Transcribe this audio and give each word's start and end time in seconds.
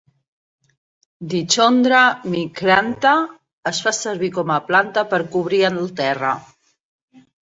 "Dichondra 1.33 1.99
micrantha" 2.35 3.13
es 3.73 3.83
fa 3.89 3.95
servir 3.99 4.31
com 4.39 4.55
a 4.55 4.59
planta 4.71 5.05
per 5.13 5.21
cobrir 5.37 5.63
el 5.73 5.81
terra. 6.01 6.33